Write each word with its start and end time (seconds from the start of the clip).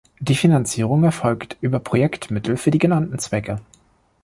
Die 0.19 0.33
Finanzierung 0.33 1.03
erfolgt 1.03 1.57
über 1.61 1.77
Projektmittel 1.79 2.57
für 2.57 2.71
die 2.71 2.79
genannten 2.79 3.19
Zwecke. 3.19 3.61